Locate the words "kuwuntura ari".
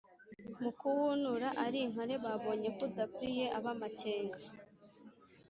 0.79-1.77